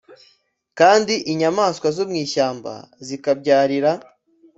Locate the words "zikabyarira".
3.05-3.91